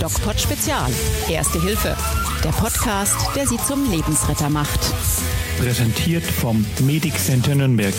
DocPod 0.00 0.40
Spezial. 0.40 0.90
Erste 1.28 1.60
Hilfe. 1.60 1.94
Der 2.42 2.48
Podcast, 2.48 3.36
der 3.36 3.46
Sie 3.46 3.58
zum 3.58 3.90
Lebensretter 3.90 4.48
macht. 4.48 4.80
Präsentiert 5.58 6.24
vom 6.24 6.64
Medic 6.80 7.18
Center 7.18 7.54
Nürnberg. 7.54 7.92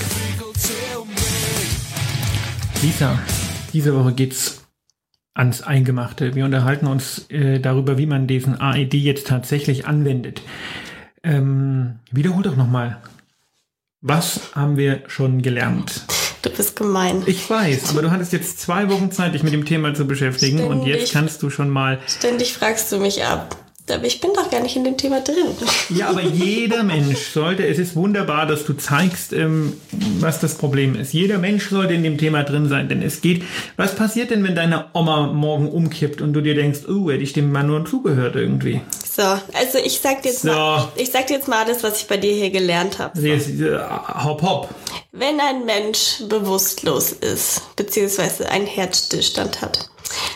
Lisa, 2.81 3.19
diese 3.73 3.95
Woche 3.95 4.13
geht's 4.13 4.63
ans 5.35 5.61
Eingemachte. 5.61 6.33
Wir 6.33 6.45
unterhalten 6.45 6.87
uns 6.87 7.29
äh, 7.29 7.59
darüber, 7.59 7.99
wie 7.99 8.07
man 8.07 8.25
diesen 8.25 8.59
AED 8.59 8.95
jetzt 8.95 9.27
tatsächlich 9.27 9.85
anwendet. 9.85 10.41
Ähm, 11.21 11.99
wiederhol 12.09 12.41
doch 12.41 12.55
nochmal. 12.55 12.97
Was 14.01 14.55
haben 14.55 14.77
wir 14.77 15.03
schon 15.05 15.43
gelernt? 15.43 16.07
Du 16.41 16.49
bist 16.49 16.75
gemein. 16.75 17.23
Ich 17.25 17.49
weiß, 17.49 17.89
aber 17.89 18.01
du 18.01 18.11
hattest 18.11 18.31
jetzt 18.31 18.59
zwei 18.61 18.89
Wochen 18.89 19.11
Zeit, 19.11 19.33
dich 19.33 19.43
mit 19.43 19.51
dem 19.53 19.65
Thema 19.65 19.93
zu 19.93 20.05
beschäftigen 20.05 20.63
und 20.63 20.81
Ständig. 20.81 21.01
jetzt 21.01 21.13
kannst 21.13 21.43
du 21.43 21.49
schon 21.49 21.69
mal. 21.69 21.99
Ständig 22.07 22.53
fragst 22.53 22.91
du 22.91 22.97
mich 22.97 23.25
ab. 23.25 23.57
Aber 23.91 24.05
ich 24.05 24.21
bin 24.21 24.31
doch 24.33 24.49
gar 24.49 24.61
nicht 24.61 24.75
in 24.75 24.83
dem 24.83 24.97
Thema 24.97 25.21
drin. 25.21 25.35
Ja, 25.89 26.09
aber 26.09 26.21
jeder 26.21 26.83
Mensch 26.83 27.29
sollte, 27.33 27.65
es 27.67 27.79
ist 27.79 27.95
wunderbar, 27.95 28.45
dass 28.45 28.65
du 28.65 28.73
zeigst, 28.73 29.33
ähm, 29.33 29.73
was 30.19 30.39
das 30.39 30.55
Problem 30.55 30.95
ist. 30.95 31.13
Jeder 31.13 31.37
Mensch 31.37 31.69
sollte 31.69 31.93
in 31.93 32.03
dem 32.03 32.17
Thema 32.17 32.43
drin 32.43 32.67
sein, 32.69 32.89
denn 32.89 33.01
es 33.01 33.21
geht. 33.21 33.43
Was 33.77 33.95
passiert 33.95 34.31
denn, 34.31 34.43
wenn 34.43 34.55
deine 34.55 34.85
Oma 34.93 35.27
morgen 35.27 35.69
umkippt 35.69 36.21
und 36.21 36.33
du 36.33 36.41
dir 36.41 36.55
denkst, 36.55 36.81
oh, 36.87 37.09
hätte 37.09 37.23
ich 37.23 37.33
dem 37.33 37.51
mal 37.51 37.63
nur 37.63 37.85
zugehört 37.85 38.35
irgendwie? 38.35 38.81
So, 39.03 39.23
also 39.23 39.77
ich 39.83 39.99
sag 39.99 40.21
dir 40.21 40.29
jetzt, 40.29 40.43
So. 40.43 40.49
mal, 40.49 40.87
ich 40.95 41.11
sag 41.11 41.27
dir 41.27 41.35
jetzt 41.35 41.47
mal 41.47 41.63
alles, 41.65 41.83
was 41.83 42.01
ich 42.01 42.07
bei 42.07 42.17
dir 42.17 42.33
hier 42.33 42.51
gelernt 42.51 42.99
habe. 42.99 43.19
Jetzt, 43.19 43.49
äh, 43.59 43.77
hopp, 44.23 44.41
hopp. 44.41 44.69
Wenn 45.11 45.39
ein 45.39 45.65
Mensch 45.65 46.21
bewusstlos 46.29 47.11
ist, 47.11 47.75
beziehungsweise 47.75 48.47
einen 48.49 48.67
Herzstillstand 48.67 49.61
hat, 49.61 49.89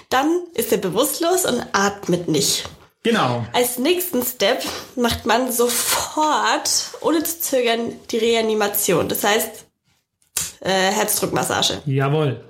dann 0.10 0.28
ist 0.56 0.72
er 0.72 0.80
bewusstlos 0.80 1.46
und 1.46 1.64
atmet 1.72 2.28
nicht. 2.28 2.66
Genau. 3.04 3.46
Als 3.52 3.78
nächsten 3.78 4.24
Step 4.24 4.64
macht 4.96 5.26
man 5.26 5.52
sofort, 5.52 6.92
ohne 7.02 7.22
zu 7.24 7.42
zögern, 7.42 7.94
die 8.12 8.18
Reanimation. 8.18 9.10
Das 9.10 9.24
heißt, 9.26 9.66
äh, 10.62 10.70
Herzdruckmassage. 10.70 11.82
Jawohl. 11.86 12.42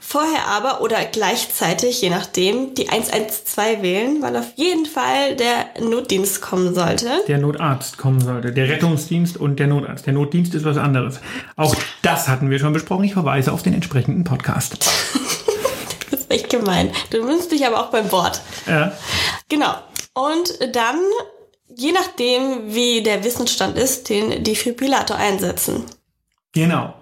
Vorher 0.00 0.46
aber 0.46 0.82
oder 0.82 1.02
gleichzeitig, 1.06 2.02
je 2.02 2.10
nachdem, 2.10 2.74
die 2.74 2.90
112 2.90 3.80
wählen, 3.80 4.20
weil 4.20 4.36
auf 4.36 4.52
jeden 4.56 4.84
Fall 4.84 5.36
der 5.36 5.64
Notdienst 5.80 6.42
kommen 6.42 6.74
sollte. 6.74 7.08
Der 7.28 7.38
Notarzt 7.38 7.96
kommen 7.96 8.20
sollte. 8.20 8.52
Der 8.52 8.68
Rettungsdienst 8.68 9.38
und 9.38 9.58
der 9.58 9.68
Notarzt. 9.68 10.04
Der 10.04 10.12
Notdienst 10.12 10.54
ist 10.54 10.66
was 10.66 10.76
anderes. 10.76 11.18
Auch 11.56 11.74
das 12.02 12.28
hatten 12.28 12.50
wir 12.50 12.58
schon 12.58 12.74
besprochen. 12.74 13.04
Ich 13.04 13.14
verweise 13.14 13.52
auf 13.52 13.62
den 13.62 13.72
entsprechenden 13.72 14.24
Podcast. 14.24 14.76
Das 16.10 16.20
ist 16.20 16.30
echt 16.30 16.50
gemein. 16.50 16.90
Du 17.08 17.24
nimmst 17.24 17.50
dich 17.52 17.66
aber 17.66 17.80
auch 17.80 17.90
beim 17.90 18.12
Wort. 18.12 18.42
Ja. 18.66 18.92
Genau. 19.52 19.74
Und 20.14 20.74
dann, 20.74 20.96
je 21.76 21.92
nachdem, 21.92 22.74
wie 22.74 23.02
der 23.02 23.22
Wissensstand 23.22 23.76
ist, 23.76 24.08
den 24.08 24.42
Defibrillator 24.42 25.18
einsetzen. 25.18 25.84
Genau. 26.54 26.94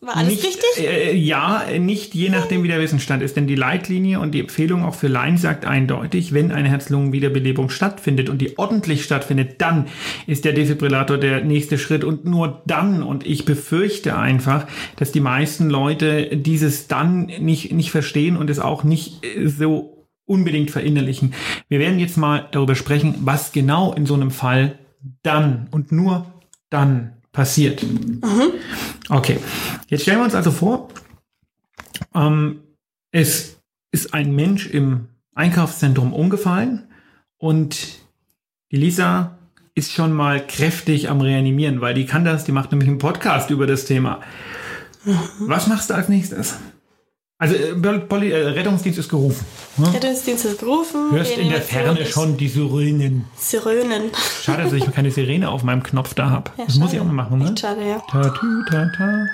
War 0.00 0.16
alles 0.16 0.34
nicht, 0.34 0.46
richtig? 0.46 0.78
Äh, 0.78 1.16
ja, 1.16 1.64
nicht 1.80 2.14
je 2.14 2.28
nachdem, 2.28 2.62
wie 2.62 2.68
der 2.68 2.78
Wissensstand 2.80 3.24
ist. 3.24 3.36
Denn 3.36 3.48
die 3.48 3.56
Leitlinie 3.56 4.20
und 4.20 4.30
die 4.30 4.38
Empfehlung 4.38 4.84
auch 4.84 4.94
für 4.94 5.08
Laien 5.08 5.36
sagt 5.36 5.64
eindeutig, 5.64 6.32
wenn 6.32 6.52
eine 6.52 6.68
Herz-Lungen-Wiederbelebung 6.68 7.70
stattfindet 7.70 8.28
und 8.28 8.38
die 8.38 8.56
ordentlich 8.56 9.02
stattfindet, 9.02 9.60
dann 9.60 9.88
ist 10.28 10.44
der 10.44 10.52
Defibrillator 10.52 11.18
der 11.18 11.42
nächste 11.42 11.76
Schritt 11.76 12.04
und 12.04 12.24
nur 12.24 12.62
dann. 12.66 13.02
Und 13.02 13.26
ich 13.26 13.44
befürchte 13.44 14.16
einfach, 14.16 14.68
dass 14.94 15.10
die 15.10 15.18
meisten 15.18 15.68
Leute 15.68 16.36
dieses 16.36 16.86
dann 16.86 17.32
nicht, 17.40 17.72
nicht 17.72 17.90
verstehen 17.90 18.36
und 18.36 18.48
es 18.48 18.60
auch 18.60 18.84
nicht 18.84 19.24
äh, 19.24 19.48
so 19.48 19.97
unbedingt 20.28 20.70
verinnerlichen. 20.70 21.34
Wir 21.68 21.78
werden 21.78 21.98
jetzt 21.98 22.16
mal 22.16 22.46
darüber 22.50 22.74
sprechen, 22.74 23.14
was 23.20 23.52
genau 23.52 23.92
in 23.92 24.06
so 24.06 24.14
einem 24.14 24.30
Fall 24.30 24.78
dann 25.22 25.68
und 25.70 25.92
nur 25.92 26.26
dann 26.70 27.14
passiert. 27.32 27.84
Okay, 29.08 29.38
jetzt 29.88 30.02
stellen 30.02 30.18
wir 30.18 30.24
uns 30.24 30.34
also 30.34 30.50
vor, 30.50 30.88
ähm, 32.14 32.60
es 33.12 33.60
ist 33.90 34.12
ein 34.12 34.34
Mensch 34.34 34.66
im 34.66 35.08
Einkaufszentrum 35.34 36.12
umgefallen 36.12 36.88
und 37.38 38.00
die 38.70 38.76
Lisa 38.76 39.38
ist 39.74 39.92
schon 39.92 40.12
mal 40.12 40.44
kräftig 40.44 41.08
am 41.08 41.20
Reanimieren, 41.20 41.80
weil 41.80 41.94
die 41.94 42.04
kann 42.04 42.24
das, 42.24 42.44
die 42.44 42.52
macht 42.52 42.72
nämlich 42.72 42.88
einen 42.88 42.98
Podcast 42.98 43.50
über 43.50 43.66
das 43.66 43.84
Thema. 43.84 44.20
Was 45.38 45.68
machst 45.68 45.90
du 45.90 45.94
als 45.94 46.08
nächstes? 46.08 46.58
Also 47.40 47.54
äh, 47.54 47.98
Poli 48.00 48.32
äh, 48.32 48.48
Rettungsdienst 48.48 48.98
ist 48.98 49.08
gerufen. 49.08 49.46
Ne? 49.76 49.94
Rettungsdienst 49.94 50.44
ist 50.44 50.58
gerufen. 50.58 51.12
Hörst 51.12 51.36
in 51.38 51.48
der 51.50 51.62
Ferne 51.62 52.04
schon 52.04 52.36
die 52.36 52.48
Sirenen. 52.48 53.26
Sirenen. 53.36 54.10
Schade, 54.42 54.64
dass 54.64 54.72
ich 54.72 54.90
keine 54.92 55.12
Sirene 55.12 55.48
auf 55.48 55.62
meinem 55.62 55.84
Knopf 55.84 56.14
da 56.14 56.30
habe. 56.30 56.50
Ja, 56.56 56.64
das 56.66 56.74
muss 56.76 56.92
ich 56.92 56.98
schade. 56.98 57.08
auch 57.08 57.12
mal 57.14 57.22
machen, 57.24 57.38
ne? 57.38 57.44
Echt 57.46 57.60
schade, 57.60 57.88
ja. 57.88 58.02
Ta, 58.10 58.28
tü, 58.30 58.64
ta, 58.68 58.90
ta. 58.96 59.26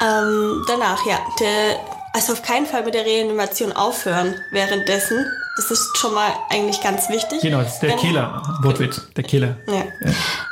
Ähm, 0.00 0.62
danach, 0.68 1.04
ja. 1.06 1.18
Der, 1.40 1.78
also 2.12 2.34
auf 2.34 2.42
keinen 2.42 2.66
Fall 2.66 2.84
mit 2.84 2.92
der 2.92 3.06
Reanimation 3.06 3.72
aufhören 3.72 4.34
währenddessen. 4.52 5.24
Das 5.56 5.70
ist 5.70 5.96
schon 5.96 6.12
mal 6.12 6.30
eigentlich 6.50 6.82
ganz 6.82 7.08
wichtig. 7.08 7.40
Genau, 7.40 7.62
das 7.62 7.74
ist 7.74 7.80
der 7.80 7.90
Wenn- 7.90 7.98
Killer. 7.98 8.42
Wortwitz, 8.62 9.00
der 9.16 9.24
Killer. 9.24 9.56
Ja. 9.66 9.84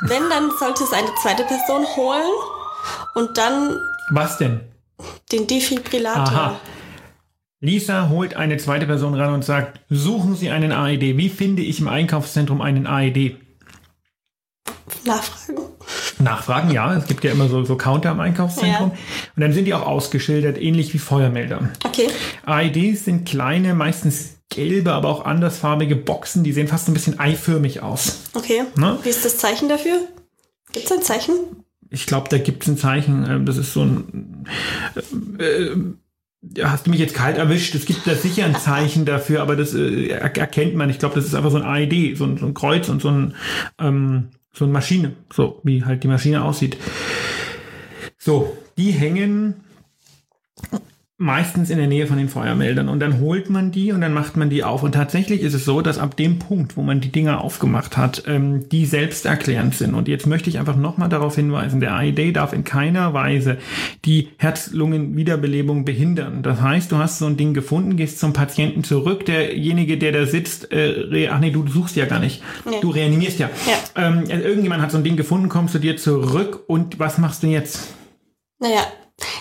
Wenn, 0.01 0.31
dann 0.31 0.51
sollte 0.59 0.83
es 0.83 0.93
eine 0.95 1.09
zweite 1.23 1.45
Person 1.45 1.85
holen 1.95 2.33
und 3.15 3.37
dann 3.37 3.79
Was 4.13 4.39
denn? 4.39 4.63
den 5.31 5.47
Defibrillator. 5.47 6.23
Aha. 6.27 6.57
Lisa 7.61 8.09
holt 8.11 8.35
eine 8.35 8.59
zweite 8.59 8.87
Person 8.87 9.15
ran 9.15 9.33
und 9.33 9.45
sagt, 9.45 9.81
suchen 9.89 10.37
Sie 10.37 10.51
einen 10.51 10.73
AED. 10.73 11.17
Wie 11.17 11.29
finde 11.31 11.63
ich 11.63 11.81
im 11.81 11.89
Einkaufszentrum 11.89 12.61
einen 12.61 12.87
AED? 12.87 13.37
Nachfragen. 15.05 15.59
Nachfragen, 16.19 16.71
ja. 16.71 16.95
Es 16.97 17.07
gibt 17.07 17.25
ja 17.25 17.33
immer 17.33 17.49
so, 17.49 17.65
so 17.65 17.77
Counter 17.77 18.13
im 18.13 18.21
Einkaufszentrum. 18.21 18.91
Ja. 18.91 18.97
Und 19.37 19.41
dann 19.41 19.53
sind 19.53 19.65
die 19.67 19.75
auch 19.75 19.87
ausgeschildert, 19.87 20.61
ähnlich 20.61 20.93
wie 20.95 20.99
Feuermelder. 20.99 21.71
Okay. 21.85 22.09
AEDs 22.45 23.05
sind 23.05 23.27
kleine, 23.27 23.75
meistens 23.75 24.39
gelbe, 24.51 24.93
aber 24.93 25.09
auch 25.09 25.25
andersfarbige 25.25 25.97
Boxen. 25.97 26.45
Die 26.45 26.53
sehen 26.53 26.69
fast 26.69 26.89
ein 26.89 26.95
bisschen 26.95 27.19
eiförmig 27.19 27.83
aus. 27.83 28.23
Okay. 28.35 28.63
Ne? 28.77 28.99
Wie 29.03 29.09
ist 29.09 29.25
das 29.25 29.39
Zeichen 29.39 29.69
dafür? 29.69 30.01
Gibt 30.73 30.87
es 30.87 30.93
ein 30.93 31.03
Zeichen? 31.03 31.35
Ich 31.91 32.07
glaube, 32.07 32.29
da 32.29 32.39
gibt 32.39 32.63
es 32.65 32.69
ein 32.69 32.77
Zeichen. 32.79 33.25
ähm, 33.29 33.47
Das 33.47 33.57
ist 33.57 33.73
so 33.73 33.83
ein. 33.83 34.47
Äh, 35.39 35.43
äh, 35.45 35.77
hast 36.63 36.87
du 36.87 36.91
mich 36.91 37.01
jetzt 37.01 37.15
kalt 37.15 37.37
erwischt? 37.39 37.75
Es 37.75 37.87
gibt 37.87 38.07
da 38.07 38.15
sicher 38.15 38.45
ein 38.45 38.57
Zeichen 38.57 39.05
dafür, 39.05 39.43
aber 39.43 39.57
das 39.57 39.75
äh, 39.75 40.07
er- 40.09 40.37
erkennt 40.37 40.75
man. 40.75 40.91
Ich 40.91 40.99
glaube, 40.99 41.15
das 41.15 41.25
ist 41.25 41.35
einfach 41.35 41.51
so 41.51 41.57
ein 41.59 41.63
AED, 41.65 42.17
so 42.17 42.25
ein, 42.25 42.37
so 42.39 42.47
ein 42.47 42.55
Kreuz 42.55 42.89
und 42.89 43.03
so 43.03 43.09
ein 43.09 43.35
ähm, 43.79 44.29
so 44.53 44.65
eine 44.65 44.73
Maschine, 44.73 45.13
so 45.33 45.61
wie 45.65 45.85
halt 45.85 46.03
die 46.03 46.09
Maschine 46.09 46.43
aussieht. 46.43 46.79
So, 48.19 48.57
die 48.79 48.91
hängen 48.91 49.55
meistens 51.19 51.71
in 51.71 51.79
der 51.79 51.87
Nähe 51.87 52.07
von 52.07 52.19
den 52.19 52.29
Feuermeldern 52.29 52.91
und 52.91 53.01
dann 53.01 53.21
holt 53.21 53.49
man 53.49 53.73
die 53.73 53.91
und 53.93 54.03
dann 54.03 54.13
macht 54.13 54.37
man 54.37 54.51
die 54.51 54.63
auf. 54.63 54.83
Und 54.83 54.93
tatsächlich 54.93 55.41
ist 55.41 55.55
es 55.55 55.65
so, 55.65 55.81
dass 55.81 55.99
ab 55.99 56.15
dem 56.15 56.39
Punkt, 56.39 56.77
wo 56.77 56.83
man 56.83 57.01
die 57.01 57.11
Dinger 57.11 57.41
aufgemacht 57.41 57.97
hat, 57.97 58.25
ähm, 58.27 58.69
die 58.69 58.85
selbsterklärend 58.85 59.75
sind. 59.75 59.95
Und 59.95 60.09
jetzt 60.09 60.27
möchte 60.27 60.51
ich 60.51 60.59
einfach 60.59 60.77
nochmal 60.77 61.09
darauf 61.09 61.35
hinweisen, 61.35 61.81
der 61.81 61.95
AED 61.95 62.37
darf 62.37 62.53
in 62.53 62.65
keiner 62.65 63.15
Weise 63.15 63.57
die 64.05 64.29
Herz-Lungen-Wiederbelebung 64.37 65.87
behindern. 65.87 66.43
Das 66.43 66.61
heißt, 66.61 66.93
du 66.93 66.99
hast 66.99 67.19
so 67.19 67.25
ein 67.27 67.39
Ding 67.39 67.55
gefunden, 67.55 67.97
gehst 67.97 68.19
zum 68.19 68.35
Patienten 68.35 68.85
zurück, 68.85 69.25
derjenige, 69.25 69.97
der 69.97 70.13
da 70.13 70.27
sitzt, 70.27 70.71
äh, 70.71 71.29
ach 71.33 71.41
nee, 71.41 71.51
du 71.51 71.67
suchst 71.67 71.97
ja 71.97 72.05
gar 72.05 72.21
nicht. 72.21 72.43
Nee. 72.69 72.77
Du 72.83 72.91
reanimierst 72.91 73.39
ja. 73.39 73.49
Ja. 73.67 74.09
Ähm, 74.09 74.25
also 74.31 74.45
irgendjemand 74.45 74.83
hat 74.83 74.91
so 74.91 74.99
ein 74.99 75.05
Ding 75.05 75.17
gefunden, 75.17 75.49
kommst 75.49 75.75
du 75.75 75.79
dir 75.79 75.97
zurück 75.97 76.65
und 76.67 76.99
was 76.99 77.17
machst 77.17 77.43
du 77.43 77.47
jetzt? 77.47 77.95
Naja, 78.59 78.87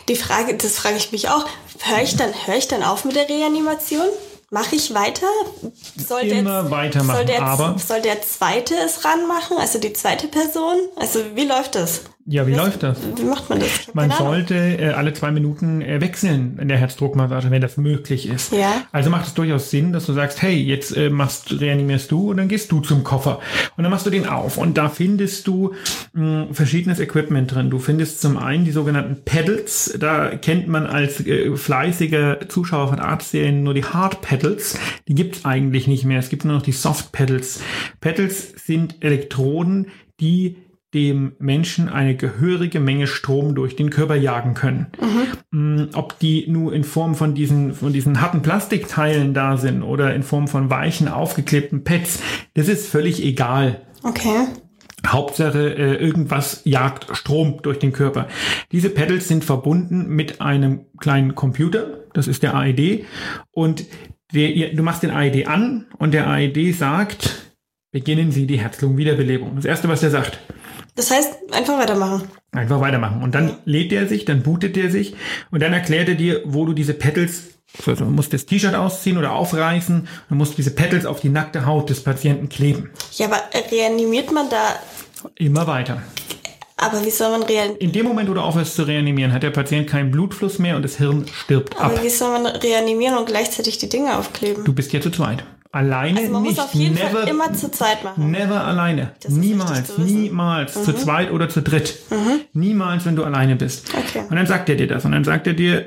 die 0.08 0.16
Frage, 0.16 0.56
das 0.56 0.78
frage 0.78 0.96
ich 0.98 1.12
mich 1.12 1.30
auch. 1.30 1.46
Höre 1.82 2.02
ich 2.02 2.16
dann, 2.16 2.32
höre 2.46 2.56
ich 2.58 2.68
dann 2.68 2.84
auf 2.84 3.06
mit 3.06 3.16
der 3.16 3.28
Reanimation? 3.30 4.08
Mache 4.52 4.76
ich 4.76 4.94
weiter? 4.94 5.28
Soll 6.08 6.22
Immer 6.22 6.64
der, 6.64 6.72
weitermachen, 6.72 7.16
soll 7.18 7.26
der, 7.26 7.42
aber- 7.42 7.76
soll 7.86 8.02
der 8.02 8.22
zweite 8.22 8.76
es 8.76 9.04
ranmachen? 9.04 9.58
Also 9.58 9.80
die 9.80 9.92
zweite 9.94 10.28
Person? 10.28 10.78
Also 10.96 11.20
wie 11.36 11.46
läuft 11.46 11.76
das? 11.76 12.02
Ja, 12.28 12.48
wie 12.48 12.56
läuft 12.56 12.82
das? 12.82 12.98
Wie 13.18 13.24
macht 13.24 13.48
man 13.52 13.60
das? 13.60 13.94
Man 13.94 14.10
sollte 14.10 14.56
äh, 14.56 14.90
alle 14.94 15.14
zwei 15.14 15.30
Minuten 15.30 15.84
äh, 15.84 16.02
wechseln 16.02 16.58
in 16.60 16.68
der 16.68 16.78
Herzdruckmassage, 16.78 17.52
wenn 17.52 17.62
das 17.62 17.78
möglich 17.78 18.28
ist. 18.28 18.52
Ja. 18.52 18.82
Also 18.92 19.12
macht 19.12 19.28
es 19.28 19.36
durchaus 19.36 19.70
Sinn, 19.70 19.94
dass 19.94 20.08
du 20.08 20.14
sagst, 20.14 20.42
hey, 20.42 20.56
jetzt 20.56 20.98
äh, 20.98 21.12
machst, 21.12 21.62
reanimierst 21.62 22.10
du 22.12 22.32
und 22.32 22.38
dann 22.38 22.48
gehst 22.48 22.72
du 22.72 22.80
zum 22.80 23.04
Koffer 23.04 23.42
und 23.78 23.84
dann 23.84 23.92
machst 23.92 24.08
du 24.08 24.10
den 24.10 24.26
auf 24.26 24.58
und 24.58 24.76
da 24.76 24.90
findest 24.90 25.46
du 25.46 25.76
mh, 26.14 26.48
verschiedenes 26.52 27.00
Equipment 27.00 27.54
drin. 27.54 27.70
Du 27.70 27.78
findest 27.78 28.22
zum 28.22 28.38
einen 28.38 28.66
die 28.66 28.72
sogenannten 28.72 29.24
Pedals, 29.24 29.96
da 30.00 30.36
kennt 30.36 30.68
man 30.68 30.88
als 30.88 31.24
äh, 31.28 31.56
fleißiger 31.56 32.50
Zuschauer 32.50 32.88
von 32.88 33.00
Arztserien 33.00 33.62
nur 33.62 33.76
die 33.76 33.86
Hard 33.86 34.22
Pedals, 34.22 34.80
die 35.08 35.14
gibt's 35.14 35.46
eigentlich 35.46 35.88
nicht 35.88 36.06
mehr. 36.06 36.18
Es 36.18 36.30
gibt 36.30 36.44
nur 36.44 36.56
noch 36.56 36.64
die 36.64 36.72
Soft 36.72 37.12
Pedals. 37.12 37.60
Pedals 38.02 38.50
sind 38.66 39.04
Elektroden, 39.04 39.90
die 40.20 40.58
dem 40.96 41.34
Menschen 41.40 41.90
eine 41.90 42.16
gehörige 42.16 42.80
Menge 42.80 43.06
Strom 43.06 43.54
durch 43.54 43.76
den 43.76 43.90
Körper 43.90 44.16
jagen 44.16 44.54
können. 44.54 44.88
Mhm. 45.52 45.90
Ob 45.94 46.18
die 46.20 46.46
nur 46.48 46.74
in 46.74 46.86
Form 46.86 47.16
von 47.16 47.36
diesen, 47.36 47.74
von 47.74 47.92
diesen 47.92 48.22
harten 48.22 48.42
Plastikteilen 48.42 49.34
da 49.34 49.58
sind 49.58 49.84
oder 49.84 50.16
in 50.16 50.24
Form 50.24 50.48
von 50.48 50.70
weichen, 50.70 51.10
aufgeklebten 51.10 51.84
Pads, 51.84 52.22
das 52.54 52.70
ist 52.70 52.88
völlig 52.88 53.22
egal. 53.24 53.82
Okay. 54.04 54.48
Hauptsache, 55.06 55.76
äh, 55.76 55.96
irgendwas 55.96 56.62
jagt 56.64 57.16
Strom 57.16 57.60
durch 57.62 57.78
den 57.78 57.92
Körper. 57.92 58.28
Diese 58.72 58.90
Pedals 58.90 59.28
sind 59.28 59.44
verbunden 59.44 60.08
mit 60.08 60.40
einem 60.40 60.86
kleinen 60.98 61.36
Computer, 61.36 62.06
das 62.14 62.28
ist 62.28 62.42
der 62.42 62.56
AED, 62.56 63.06
und 63.52 63.86
der, 64.34 64.74
du 64.74 64.82
machst 64.82 65.04
den 65.04 65.12
AED 65.12 65.48
an 65.48 65.88
und 65.98 66.14
der 66.14 66.28
AED 66.28 66.74
sagt, 66.74 67.52
beginnen 67.92 68.32
Sie 68.32 68.48
die 68.48 68.60
Herz-Lungen-Wiederbelebung. 68.60 69.56
Das 69.58 69.66
erste, 69.66 69.90
was 69.90 70.04
er 70.04 70.10
sagt. 70.10 70.40
Das 70.96 71.12
heißt, 71.12 71.54
einfach 71.54 71.78
weitermachen. 71.78 72.24
Einfach 72.52 72.80
weitermachen. 72.80 73.22
Und 73.22 73.36
dann 73.36 73.58
lädt 73.66 73.92
er 73.92 74.08
sich, 74.08 74.26
dann 74.26 74.44
bootet 74.44 74.78
er 74.78 74.90
sich 74.90 75.16
und 75.52 75.62
dann 75.62 75.74
erklärt 75.74 76.08
er 76.10 76.16
dir, 76.16 76.42
wo 76.46 76.66
du 76.66 76.74
diese 76.74 76.94
Pedals 76.94 77.44
also 77.86 78.06
man 78.06 78.16
muss 78.16 78.30
das 78.30 78.46
T-Shirt 78.46 78.74
ausziehen 78.74 79.18
oder 79.18 79.34
aufreißen, 79.34 80.08
man 80.30 80.38
muss 80.38 80.56
diese 80.56 80.72
Pedals 80.72 81.06
auf 81.06 81.20
die 81.20 81.28
nackte 81.28 81.66
Haut 81.66 81.90
des 81.90 82.02
Patienten 82.04 82.48
kleben. 82.48 82.90
Ja, 83.16 83.26
aber 83.26 83.42
reanimiert 83.70 84.32
man 84.32 84.50
da 84.50 84.76
Immer 85.36 85.66
weiter. 85.68 86.02
Aber 86.78 87.04
wie 87.06 87.10
soll 87.10 87.32
man 87.32 87.44
reanimieren? 87.44 87.78
In 87.80 87.92
dem 87.94 88.06
Moment, 88.06 88.30
wo 88.30 88.34
du 88.34 88.42
aufhörst 88.42 88.76
zu 88.76 88.84
reanimieren, 88.84 89.32
hat 89.34 89.44
der 89.44 89.50
Patient 89.50 89.88
keinen 89.88 90.12
Blutfluss 90.12 90.60
mehr 90.60 90.76
und 90.76 90.84
das 90.84 90.98
Hirn 90.98 91.26
stirbt 91.34 91.76
Aber 91.80 91.96
ab. 91.96 92.04
wie 92.04 92.10
soll 92.10 92.32
man 92.32 92.46
reanimieren 92.46 93.18
und 93.18 93.26
gleichzeitig 93.26 93.78
die 93.78 93.90
Dinge 93.90 94.18
aufkleben? 94.18 94.66
Du 94.66 94.74
bist 94.74 94.92
ja 94.92 95.00
zu 95.00 95.10
zweit. 95.10 95.44
Alleine 95.76 96.22
also 96.22 96.32
man 96.32 96.44
nicht. 96.44 96.56
muss 96.56 96.66
auf 96.66 96.74
jeden 96.74 96.96
never, 96.96 97.10
Fall 97.10 97.28
immer 97.28 97.52
zu 97.52 97.70
zweit 97.70 98.02
machen. 98.02 98.32
Never 98.32 98.64
alleine. 98.64 99.12
Ist 99.20 99.32
Niemals, 99.32 99.72
wichtig 99.72 99.96
zu 99.96 100.02
niemals. 100.04 100.74
Zweit 100.74 101.34
oder 101.34 101.50
zu 101.50 101.62
dritt. 101.62 102.00
Niemals, 102.54 103.06
wenn 103.06 103.18
du 103.18 103.26
alleine 103.26 103.58
bist. 103.58 103.94
Okay. 103.94 104.24
Und 104.30 104.38
dann 104.38 104.48
sagt 104.48 104.70
er 104.70 104.78
dir 104.78 104.88
das. 104.88 105.04
Und 105.04 105.12
dann 105.12 105.26
sagt 105.26 105.48
er 105.48 105.54
dir, 105.54 105.86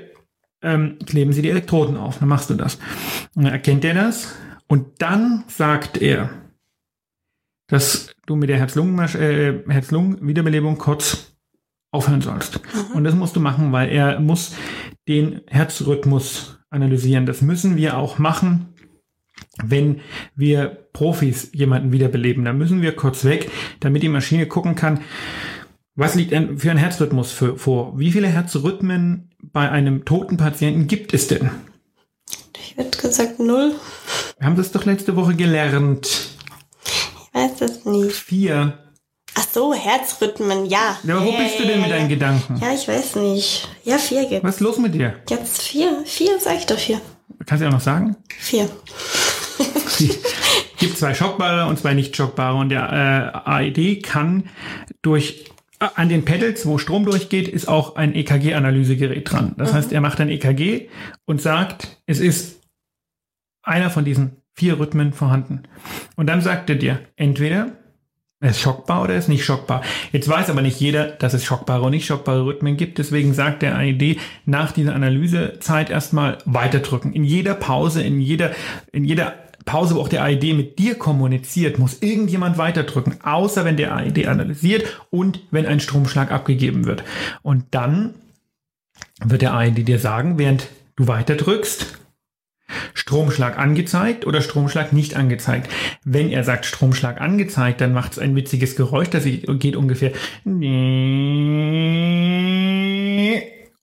ähm, 0.61 0.99
kleben 1.07 1.33
Sie 1.33 1.41
die 1.41 1.49
Elektroden 1.49 1.97
auf. 1.97 2.19
Dann 2.19 2.29
machst 2.29 2.51
du 2.51 2.55
das. 2.55 2.75
Und 3.35 3.45
dann 3.45 3.53
erkennt 3.55 3.83
er 3.83 3.95
das. 3.95 4.35
Und 4.67 5.01
dann 5.01 5.45
sagt 5.49 6.03
er, 6.03 6.29
dass 7.69 8.11
du 8.27 8.37
mit 8.37 8.51
der 8.51 8.59
äh, 8.59 8.61
Herz-Lungen-Wiederbelebung 8.61 10.77
kurz 10.77 11.33
aufhören 11.93 12.21
sollst. 12.21 12.61
Und 12.93 13.05
das 13.05 13.15
musst 13.15 13.37
du 13.37 13.41
machen, 13.41 13.73
weil 13.73 13.89
er 13.89 14.21
muss 14.21 14.55
den 15.09 15.41
Herzrhythmus 15.47 16.59
analysieren. 16.69 17.25
Das 17.25 17.41
müssen 17.41 17.79
wir 17.79 17.97
auch 17.97 18.19
machen, 18.19 18.75
wenn 19.63 20.01
wir 20.35 20.67
Profis 20.93 21.51
jemanden 21.53 21.93
wiederbeleben. 21.93 22.45
Da 22.45 22.53
müssen 22.53 22.83
wir 22.83 22.95
kurz 22.95 23.25
weg, 23.25 23.51
damit 23.81 24.03
die 24.03 24.09
Maschine 24.09 24.47
gucken 24.47 24.75
kann, 24.75 25.01
was 25.95 26.15
liegt 26.15 26.31
denn 26.31 26.59
für 26.59 26.71
ein 26.71 26.77
Herzrhythmus 26.77 27.33
für, 27.33 27.59
vor? 27.59 27.99
Wie 27.99 28.13
viele 28.13 28.29
Herzrhythmen 28.29 29.31
bei 29.43 29.69
einem 29.69 30.05
toten 30.05 30.37
Patienten 30.37 30.87
gibt 30.87 31.13
es 31.13 31.27
denn? 31.27 31.51
Ich 32.57 32.77
hätte 32.77 33.03
gesagt 33.03 33.41
null. 33.41 33.75
Wir 34.39 34.47
haben 34.47 34.55
das 34.55 34.71
doch 34.71 34.85
letzte 34.85 35.17
Woche 35.17 35.35
gelernt. 35.35 36.07
Ich 36.85 37.35
weiß 37.35 37.57
das 37.59 37.85
nicht. 37.85 38.13
Vier. 38.13 38.79
Ach 39.35 39.47
so, 39.53 39.75
Herzrhythmen, 39.75 40.67
ja. 40.67 40.99
Ja, 41.03 41.17
aber 41.17 41.27
wo 41.27 41.31
ja, 41.31 41.39
bist 41.39 41.55
ja, 41.57 41.63
du 41.63 41.67
denn 41.67 41.81
mit 41.81 41.91
deinen 41.91 42.09
Gedanken? 42.09 42.61
Ja, 42.63 42.73
ich 42.73 42.87
weiß 42.87 43.17
nicht. 43.17 43.69
Ja, 43.83 43.99
vier 43.99 44.25
gibt. 44.29 44.45
Was 44.45 44.57
ist 44.57 44.61
los 44.61 44.79
mit 44.79 44.95
dir? 44.95 45.15
Jetzt 45.29 45.63
vier. 45.63 46.03
Vier, 46.05 46.39
sag 46.39 46.59
ich 46.59 46.67
doch 46.67 46.79
vier. 46.79 47.01
Kannst 47.45 47.61
du 47.61 47.67
ja 47.67 47.73
noch 47.73 47.81
sagen? 47.81 48.17
Vier. 48.39 48.69
Es 50.01 50.77
gibt 50.79 50.99
zwei 50.99 51.15
schockbare 51.15 51.69
und 51.69 51.79
zwei 51.79 51.95
nicht 51.95 52.17
schockbare 52.17 52.57
und 52.57 52.69
der 52.69 53.35
äh, 53.45 53.51
AED 53.51 54.03
kann 54.03 54.45
durch 55.03 55.45
äh, 55.81 55.87
an 55.95 56.09
den 56.09 56.25
Pedals, 56.25 56.67
wo 56.67 56.79
Strom 56.79 57.05
durchgeht, 57.05 57.49
ist 57.49 57.69
auch 57.69 57.97
ein 57.97 58.15
EKG-Analysegerät 58.15 59.31
dran. 59.31 59.55
Das 59.59 59.73
heißt, 59.73 59.93
er 59.93 60.01
macht 60.01 60.21
ein 60.21 60.29
EKG 60.29 60.89
und 61.25 61.41
sagt, 61.41 62.01
es 62.07 62.21
ist 62.21 62.61
einer 63.63 63.91
von 63.91 64.05
diesen 64.05 64.37
vier 64.55 64.79
Rhythmen 64.79 65.13
vorhanden. 65.13 65.63
Und 66.17 66.27
dann 66.27 66.41
sagt 66.41 66.69
er 66.71 66.77
dir, 66.77 67.01
entweder 67.17 67.73
er 68.41 68.51
ist 68.51 68.61
schockbar 68.61 69.03
oder 69.03 69.15
er 69.15 69.19
ist 69.19 69.29
nicht 69.29 69.45
schockbar. 69.45 69.83
Jetzt 70.13 70.29
weiß 70.29 70.49
aber 70.49 70.63
nicht 70.63 70.79
jeder, 70.79 71.07
dass 71.07 71.35
es 71.35 71.45
schockbare 71.45 71.83
und 71.83 71.91
nicht 71.91 72.07
schockbare 72.07 72.45
Rhythmen 72.45 72.77
gibt. 72.77 72.99
Deswegen 72.99 73.35
sagt 73.35 73.63
der 73.63 73.77
AED 73.77 74.19
nach 74.47 74.71
dieser 74.71 74.95
Analysezeit 74.95 75.91
erstmal 75.91 76.39
weiterdrücken. 76.45 77.13
In 77.13 77.25
jeder 77.25 77.55
Pause, 77.55 78.03
in 78.03 78.21
jeder, 78.21 78.53
in 78.93 79.05
jeder 79.05 79.48
Pause, 79.69 79.97
wo 79.97 80.01
auch 80.01 80.09
der 80.09 80.25
AED 80.25 80.55
mit 80.55 80.79
dir 80.79 80.95
kommuniziert, 80.95 81.79
muss 81.79 82.01
irgendjemand 82.01 82.57
weiterdrücken, 82.57 83.23
außer 83.23 83.67
wenn 83.67 83.77
der 83.77 83.95
AED 83.95 84.27
analysiert 84.27 85.03
und 85.11 85.41
wenn 85.51 85.67
ein 85.67 85.79
Stromschlag 85.79 86.33
abgegeben 86.33 86.87
wird. 86.87 87.05
Und 87.43 87.67
dann 87.73 88.15
wird 89.23 89.43
der 89.43 89.53
AED 89.53 89.87
dir 89.87 89.99
sagen, 89.99 90.39
während 90.39 90.69
du 90.97 91.07
weiterdrückst, 91.07 91.99
Stromschlag 92.95 93.59
angezeigt 93.59 94.27
oder 94.27 94.41
Stromschlag 94.41 94.95
nicht 94.95 95.17
angezeigt. 95.17 95.71
Wenn 96.03 96.31
er 96.31 96.45
sagt 96.45 96.65
Stromschlag 96.65 97.21
angezeigt, 97.21 97.83
dann 97.83 97.93
macht 97.93 98.13
es 98.13 98.19
ein 98.19 98.35
witziges 98.37 98.75
Geräusch, 98.75 99.11
das 99.11 99.25
geht 99.25 99.77
ungefähr 99.77 100.13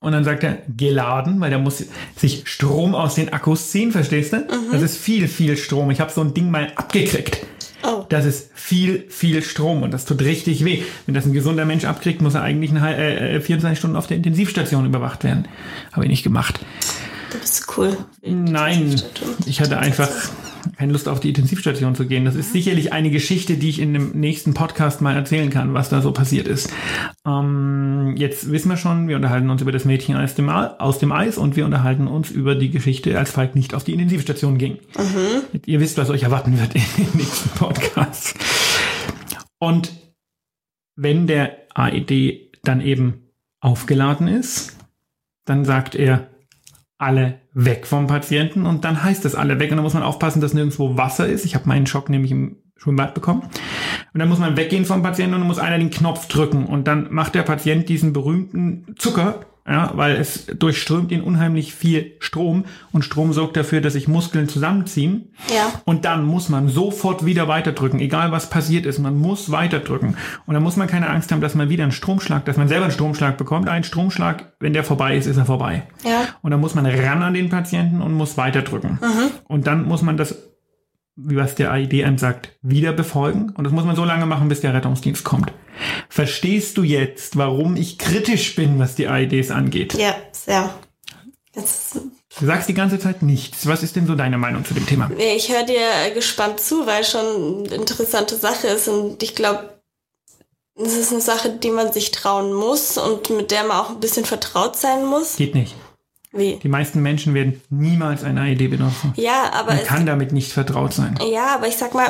und 0.06 0.12
dann 0.12 0.24
sagt 0.24 0.44
er 0.44 0.60
geladen, 0.78 1.42
weil 1.42 1.50
der 1.50 1.57
muss 1.57 1.84
sich 2.16 2.44
Strom 2.46 2.94
aus 2.94 3.16
den 3.16 3.34
Akkus 3.34 3.72
ziehen, 3.72 3.92
verstehst 3.92 4.34
du? 4.34 4.46
Das 4.72 4.84
ist 4.84 4.98
viel, 4.98 5.28
viel 5.28 5.57
Strom. 5.57 5.90
Ich 5.90 6.00
habe 6.00 6.12
so 6.12 6.22
ein 6.22 6.36
Ding 6.36 6.52
mal 6.52 6.72
abgekriegt. 6.75 7.40
Oh. 7.81 8.06
Das 8.10 8.24
ist 8.24 8.52
viel, 8.54 9.06
viel 9.10 9.42
Strom 9.42 9.81
und 9.81 9.90
das 9.90 10.06
tut 10.06 10.22
richtig 10.22 10.63
weh. 10.63 10.84
Wenn 11.07 11.16
das 11.16 11.25
ein 11.25 11.34
gesunder 11.34 11.66
Mensch 11.66 11.86
abkriegt, 11.86 12.22
muss 12.22 12.36
er 12.36 12.44
eigentlich 12.44 12.69
eine, 12.69 12.96
äh, 12.96 13.38
äh, 13.38 13.42
24 13.42 13.80
Stunden 13.80 13.96
auf 13.96 14.06
der 14.06 14.18
Intensivstation 14.18 14.86
überwacht 14.86 15.24
werden. 15.24 15.48
Habe 15.92 16.06
ich 16.06 16.12
nicht 16.12 16.24
gemacht. 16.24 16.60
Du 17.31 17.40
bist 17.40 17.66
cool. 17.75 17.98
Nein, 18.22 19.01
ich 19.48 19.60
hatte 19.60 19.80
einfach 19.80 20.10
keine 20.77 20.91
Lust 20.91 21.07
auf 21.07 21.19
die 21.19 21.29
Intensivstation 21.29 21.95
zu 21.95 22.06
gehen. 22.07 22.25
Das 22.25 22.35
ist 22.35 22.53
sicherlich 22.53 22.94
eine 22.94 23.09
Geschichte, 23.09 23.57
die 23.57 23.69
ich 23.69 23.79
in 23.79 23.94
dem 23.94 24.12
nächsten 24.12 24.53
Podcast 24.53 25.01
mal 25.01 25.15
erzählen 25.15 25.50
kann, 25.50 25.73
was 25.73 25.89
da 25.89 26.01
so 26.01 26.12
passiert 26.12 26.47
ist. 26.47 26.71
Ähm, 27.25 28.15
jetzt 28.17 28.51
wissen 28.51 28.69
wir 28.69 28.77
schon, 28.77 29.07
wir 29.07 29.15
unterhalten 29.15 29.50
uns 29.50 29.62
über 29.62 29.71
das 29.71 29.85
Mädchen 29.85 30.15
aus 30.15 30.35
dem, 30.35 30.50
aus 30.50 31.00
dem 31.00 31.12
Eis 31.12 31.38
und 31.38 31.56
wir 31.56 31.65
unterhalten 31.65 32.07
uns 32.07 32.31
über 32.31 32.56
die 32.56 32.69
Geschichte, 32.69 33.17
als 33.17 33.31
Falk 33.31 33.56
nicht 33.56 33.73
auf 33.73 33.83
die 33.83 33.94
Intensivstation 33.94 34.57
ging. 34.57 34.79
Ihr 35.65 35.79
wisst, 35.79 35.97
was 35.97 36.09
euch 36.09 36.23
erwarten 36.23 36.59
wird 36.59 36.75
in 36.75 36.81
den 36.97 37.17
nächsten 37.17 37.50
Podcast. 37.50 38.35
Und 39.59 39.91
wenn 40.95 41.27
der 41.27 41.57
AED 41.73 42.51
dann 42.63 42.81
eben 42.81 43.29
aufgeladen 43.59 44.27
ist, 44.27 44.77
dann 45.45 45.65
sagt 45.65 45.95
er, 45.95 46.29
alle 46.98 47.42
weg 47.54 47.86
vom 47.88 48.08
Patienten 48.08 48.66
und 48.66 48.86
dann 48.86 49.04
heißt 49.04 49.25
das 49.25 49.36
alle 49.36 49.60
weg 49.60 49.72
und 49.72 49.78
dann 49.78 49.84
muss 49.84 49.94
man 49.94 50.04
aufpassen, 50.04 50.42
dass 50.42 50.54
nirgendwo 50.54 50.98
Wasser 50.98 51.28
ist. 51.28 51.46
Ich 51.46 51.56
habe 51.56 51.68
meinen 51.68 51.88
Schock 51.88 52.10
nämlich 52.10 52.32
im 52.32 52.58
Schwimmbad 52.78 53.14
bekommen. 53.14 53.42
Und 54.14 54.20
dann 54.20 54.30
muss 54.30 54.40
man 54.40 54.58
weggehen 54.58 54.86
vom 54.86 55.02
Patienten 55.02 55.34
und 55.34 55.42
dann 55.42 55.48
muss 55.48 55.60
einer 55.60 55.78
den 55.78 55.90
Knopf 55.90 56.28
drücken 56.28 56.66
und 56.66 56.88
dann 56.88 57.14
macht 57.14 57.36
der 57.36 57.44
Patient 57.44 57.90
diesen 57.90 58.14
berühmten 58.14 58.96
Zucker, 58.98 59.42
ja, 59.67 59.91
weil 59.95 60.15
es 60.17 60.45
durchströmt 60.45 61.12
ihn 61.12 61.22
unheimlich 61.22 61.74
viel 61.74 62.13
Strom 62.19 62.65
und 62.91 63.03
Strom 63.03 63.34
sorgt 63.34 63.57
dafür, 63.57 63.81
dass 63.81 63.93
sich 63.93 64.07
Muskeln 64.07 64.48
zusammenziehen. 64.48 65.34
Ja. 65.50 65.81
Und 65.86 66.05
dann 66.05 66.24
muss 66.24 66.50
man 66.50 66.69
sofort 66.69 67.25
wieder 67.25 67.48
weiterdrücken, 67.48 68.00
egal 68.00 68.31
was 68.31 68.50
passiert 68.51 68.86
ist. 68.86 69.00
Man 69.00 69.17
muss 69.17 69.51
weiterdrücken. 69.51 70.17
Und 70.45 70.53
dann 70.53 70.62
muss 70.62 70.75
man 70.75 70.88
keine 70.88 71.10
Angst 71.10 71.31
haben, 71.31 71.41
dass 71.41 71.55
man 71.55 71.69
wieder 71.69 71.84
einen 71.84 71.91
Stromschlag, 71.91 72.45
dass 72.45 72.57
man 72.57 72.67
selber 72.67 72.86
einen 72.86 72.93
Stromschlag 72.93 73.38
bekommt. 73.38 73.67
Ein 73.67 73.84
Stromschlag, 73.84 74.53
wenn 74.60 74.74
der 74.74 74.84
vorbei 74.84 75.17
ist, 75.17 75.25
ist 75.25 75.38
er 75.38 75.45
vorbei. 75.45 75.88
Ja. 76.03 76.25
Und 76.43 76.51
dann 76.51 76.60
muss 76.60 76.75
man 76.75 76.86
ran 76.86 77.24
an 77.24 77.34
den 77.34 77.50
Patienten 77.50 78.03
und 78.03 78.13
muss 78.13 78.38
weiterdrücken. 78.38 79.00
Und 79.45 79.65
dann 79.65 79.88
muss 79.88 80.03
man 80.03 80.15
das, 80.15 80.38
wie 81.15 81.36
was 81.36 81.55
der 81.55 81.72
AID 81.72 82.03
einem 82.03 82.17
sagt, 82.17 82.50
wieder 82.62 82.93
befolgen. 82.93 83.51
Und 83.55 83.63
das 83.63 83.74
muss 83.74 83.86
man 83.86 83.95
so 83.95 84.05
lange 84.05 84.25
machen, 84.25 84.50
bis 84.50 84.62
der 84.62 84.74
Rettungsdienst 84.74 85.24
kommt. 85.24 85.51
Verstehst 86.10 86.77
du 86.77 86.84
jetzt, 86.84 87.38
warum 87.38 87.75
ich 87.75 87.98
kritisch 87.98 88.55
bin, 88.55 88.79
was 88.79 88.95
die 88.95 89.07
AIDs 89.07 89.51
angeht? 89.51 89.93
Ja, 89.93 90.15
sehr. 90.31 90.74
Jetzt, 91.55 91.98
Du 92.38 92.45
sagst 92.45 92.67
die 92.67 92.74
ganze 92.74 93.00
Zeit 93.00 93.22
nichts. 93.22 93.65
Was 93.65 93.81
ist 93.81 93.95
denn 93.95 94.07
so 94.07 94.15
deine 94.15 94.38
Meinung 94.38 94.65
zu 94.65 94.74
dem 94.74 94.86
Thema? 94.86 95.10
nee, 95.15 95.36
ich 95.36 95.50
höre 95.50 95.63
dir 95.63 96.12
gespannt 96.13 96.60
zu, 96.60 96.86
weil 96.86 97.05
schon 97.05 97.65
eine 97.65 97.75
interessante 97.75 98.36
Sache 98.36 98.67
ist 98.67 98.89
und 98.89 99.24
ich 99.24 99.36
glaube, 99.36 99.69
es 100.77 100.98
ist 100.98 101.13
eine 101.13 101.22
Sache, 101.22 101.51
die 101.51 101.72
man 101.72 101.93
sich 101.93 102.12
trauen 102.12 102.51
muss 102.53 102.98
und 102.98 103.29
mit 103.29 103.51
der 103.51 103.63
man 103.63 103.77
auch 103.77 103.91
ein 103.91 104.01
bisschen 104.01 104.25
vertraut 104.25 104.75
sein 104.75 105.05
muss. 105.05 105.38
Geht 105.38 105.55
nicht. 105.55 105.75
Wie? 106.36 106.58
Die 106.62 106.68
meisten 106.68 107.01
Menschen 107.01 107.34
werden 107.34 107.62
niemals 107.70 108.24
ein 108.24 108.38
AED 108.38 108.70
benutzen. 108.70 109.13
Ja, 109.15 109.51
aber 109.54 109.74
Man 109.74 109.84
kann 109.84 110.06
damit 110.06 110.32
nicht 110.32 110.51
vertraut 110.51 110.94
sein. 110.94 111.18
ja, 111.32 111.56
aber 111.56 111.68
ich 111.68 111.77
sag 111.77 111.94
mal, 111.94 112.08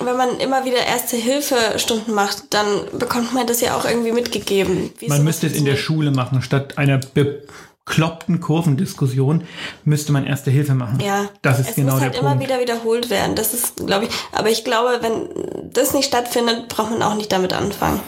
wenn 0.00 0.16
man 0.16 0.38
immer 0.40 0.64
wieder 0.64 0.84
Erste-Hilfe-Stunden 0.86 2.12
macht, 2.14 2.52
dann 2.52 2.66
bekommt 2.98 3.32
man 3.32 3.46
das 3.46 3.60
ja 3.60 3.76
auch 3.76 3.84
irgendwie 3.84 4.12
mitgegeben. 4.12 4.90
wie 4.98 5.08
Man 5.08 5.22
müsste 5.24 5.46
es 5.46 5.54
in 5.56 5.64
der. 5.64 5.76
Schule 5.76 6.10
machen. 6.10 6.42
Statt 6.42 6.78
einer 6.78 6.98
bekloppten 6.98 8.40
Kurvendiskussion 8.40 9.44
müsste 9.84 10.12
man 10.12 10.24
erste 10.26 10.50
Hilfe 10.50 10.74
machen. 10.74 11.00
Ja, 11.00 11.26
Das 11.42 11.60
ist 11.60 11.70
es 11.70 11.74
genau 11.76 11.92
muss 11.92 12.00
der 12.00 12.10
halt 12.10 12.18
immer 12.20 12.30
Punkt. 12.30 12.44
wieder 12.44 12.60
wiederholt 12.60 13.10
werden. 13.10 13.36
Das 13.36 13.54
ist, 13.54 13.76
glaube 13.86 14.06
ich, 14.06 14.10
aber 14.32 14.50
ich 14.50 14.64
glaube, 14.64 14.98
wenn 15.00 15.70
das 15.72 15.92
nicht 15.94 16.06
stattfindet, 16.06 16.68
braucht 16.68 16.90
man 16.90 17.02
auch 17.02 17.14
nicht 17.14 17.30
damit 17.30 17.52
anfangen. 17.52 18.00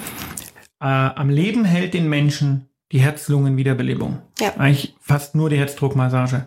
Äh, 0.80 0.86
am 0.86 1.30
Leben 1.30 1.64
hält 1.64 1.94
den 1.94 2.08
Menschen 2.08 2.68
die 2.92 3.00
Herz-Lungen-Wiederbelebung. 3.00 4.18
Ja. 4.38 4.54
Eigentlich 4.58 4.94
fast 5.00 5.34
nur 5.34 5.50
die 5.50 5.56
Herzdruckmassage. 5.56 6.46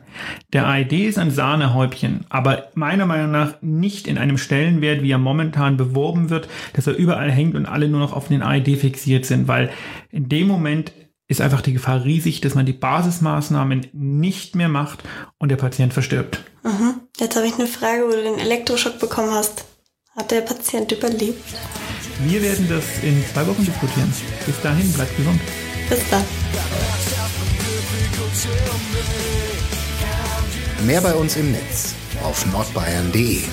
Der 0.53 0.67
AED 0.67 0.93
ist 0.93 1.17
ein 1.17 1.31
Sahnehäubchen, 1.31 2.25
aber 2.29 2.69
meiner 2.75 3.05
Meinung 3.05 3.31
nach 3.31 3.55
nicht 3.61 4.07
in 4.07 4.17
einem 4.17 4.37
Stellenwert, 4.37 5.01
wie 5.01 5.11
er 5.11 5.17
momentan 5.17 5.75
beworben 5.75 6.29
wird, 6.29 6.47
dass 6.73 6.87
er 6.87 6.95
überall 6.95 7.29
hängt 7.29 7.55
und 7.55 7.65
alle 7.65 7.89
nur 7.89 7.99
noch 7.99 8.13
auf 8.13 8.29
den 8.29 8.41
AED 8.41 8.77
fixiert 8.77 9.25
sind, 9.25 9.47
weil 9.47 9.69
in 10.11 10.29
dem 10.29 10.47
Moment 10.47 10.93
ist 11.27 11.41
einfach 11.41 11.61
die 11.61 11.73
Gefahr 11.73 12.05
riesig, 12.05 12.41
dass 12.41 12.55
man 12.55 12.65
die 12.65 12.73
Basismaßnahmen 12.73 13.87
nicht 13.93 14.55
mehr 14.55 14.69
macht 14.69 15.03
und 15.37 15.49
der 15.49 15.57
Patient 15.57 15.93
verstirbt. 15.93 16.43
Mhm. 16.63 17.01
Jetzt 17.17 17.35
habe 17.35 17.47
ich 17.47 17.53
eine 17.53 17.67
Frage, 17.67 18.03
wo 18.07 18.11
du 18.11 18.23
den 18.23 18.39
Elektroschock 18.39 18.99
bekommen 18.99 19.31
hast. 19.31 19.65
Hat 20.15 20.31
der 20.31 20.41
Patient 20.41 20.91
überlebt? 20.91 21.43
Wir 22.25 22.41
werden 22.41 22.67
das 22.67 23.03
in 23.03 23.23
zwei 23.31 23.45
Wochen 23.45 23.63
diskutieren. 23.63 24.11
Bis 24.45 24.59
dahin, 24.61 24.91
bleibt 24.93 25.15
gesund. 25.15 25.39
Bis 25.89 25.99
dann. 26.11 26.23
Mehr 30.85 31.01
bei 31.01 31.13
uns 31.13 31.35
im 31.35 31.51
Netz 31.51 31.93
auf 32.23 32.45
nordbayern.de 32.45 33.43